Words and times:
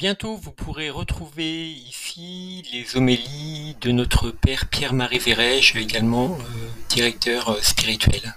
Bientôt, 0.00 0.34
vous 0.34 0.50
pourrez 0.50 0.88
retrouver 0.88 1.72
ici 1.72 2.62
les 2.72 2.96
homélies 2.96 3.76
de 3.82 3.92
notre 3.92 4.30
père 4.30 4.66
Pierre-Marie 4.66 5.18
Vérège, 5.18 5.76
également 5.76 6.38
euh, 6.40 6.68
directeur 6.88 7.50
euh, 7.50 7.60
spirituel. 7.60 8.34